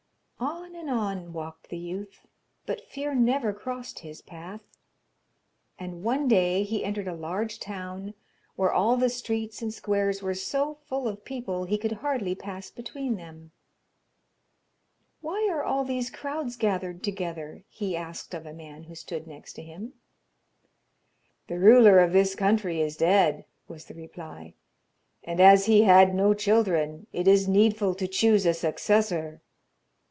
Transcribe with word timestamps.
On 0.43 0.73
and 0.75 0.89
on 0.89 1.33
walked 1.33 1.69
the 1.69 1.77
youth, 1.77 2.25
but 2.65 2.87
fear 2.89 3.13
never 3.13 3.53
crossed 3.53 3.99
his 3.99 4.23
path, 4.23 4.63
and 5.77 6.01
one 6.03 6.27
day 6.27 6.63
he 6.63 6.83
entered 6.83 7.07
a 7.07 7.13
large 7.13 7.59
town, 7.59 8.15
where 8.55 8.71
all 8.73 8.97
the 8.97 9.09
streets 9.09 9.61
and 9.61 9.71
squares 9.71 10.23
were 10.23 10.33
so 10.33 10.73
full 10.87 11.07
of 11.07 11.23
people, 11.23 11.65
he 11.65 11.77
could 11.77 11.91
hardly 11.91 12.33
pass 12.33 12.71
between 12.71 13.17
them. 13.17 13.51
'Why 15.19 15.47
are 15.51 15.63
all 15.63 15.83
these 15.83 16.09
crowds 16.09 16.55
gathered 16.57 17.03
together?' 17.03 17.63
he 17.69 17.95
asked 17.95 18.33
of 18.33 18.47
a 18.47 18.53
man 18.53 18.85
who 18.85 18.95
stood 18.95 19.27
next 19.27 19.57
him. 19.57 19.93
'The 21.49 21.59
ruler 21.59 21.99
of 21.99 22.13
this 22.13 22.33
country 22.33 22.81
is 22.81 22.97
dead,' 22.97 23.45
was 23.67 23.85
the 23.85 23.93
reply, 23.93 24.55
'and 25.23 25.39
as 25.39 25.67
he 25.67 25.83
had 25.83 26.15
no 26.15 26.33
children, 26.33 27.05
it 27.13 27.27
is 27.27 27.47
needful 27.47 27.93
to 27.93 28.07
choose 28.07 28.47
a 28.47 28.55
successor. 28.55 29.43